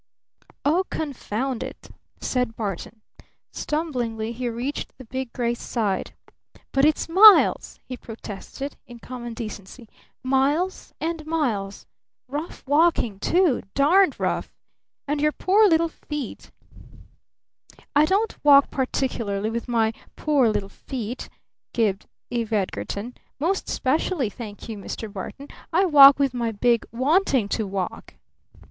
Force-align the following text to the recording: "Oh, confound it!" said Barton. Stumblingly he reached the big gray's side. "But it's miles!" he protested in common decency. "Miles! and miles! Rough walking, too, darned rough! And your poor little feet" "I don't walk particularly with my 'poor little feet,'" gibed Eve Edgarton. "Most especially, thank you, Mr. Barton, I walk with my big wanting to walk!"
"Oh, 0.65 0.83
confound 0.89 1.61
it!" 1.61 1.91
said 2.19 2.55
Barton. 2.55 3.01
Stumblingly 3.51 4.31
he 4.31 4.49
reached 4.49 4.97
the 4.97 5.03
big 5.05 5.31
gray's 5.31 5.61
side. 5.61 6.15
"But 6.71 6.85
it's 6.85 7.07
miles!" 7.07 7.79
he 7.85 7.97
protested 7.97 8.77
in 8.87 8.97
common 8.97 9.35
decency. 9.35 9.87
"Miles! 10.23 10.91
and 10.99 11.23
miles! 11.27 11.85
Rough 12.27 12.65
walking, 12.67 13.19
too, 13.19 13.61
darned 13.75 14.19
rough! 14.19 14.51
And 15.07 15.21
your 15.21 15.31
poor 15.33 15.67
little 15.69 15.89
feet" 15.89 16.49
"I 17.95 18.05
don't 18.05 18.43
walk 18.43 18.71
particularly 18.71 19.51
with 19.51 19.67
my 19.67 19.93
'poor 20.15 20.49
little 20.49 20.67
feet,'" 20.67 21.29
gibed 21.73 22.07
Eve 22.31 22.51
Edgarton. 22.51 23.13
"Most 23.39 23.69
especially, 23.69 24.31
thank 24.31 24.67
you, 24.67 24.79
Mr. 24.79 25.13
Barton, 25.13 25.47
I 25.71 25.85
walk 25.85 26.17
with 26.17 26.33
my 26.33 26.51
big 26.53 26.87
wanting 26.91 27.47
to 27.49 27.67
walk!" 27.67 28.15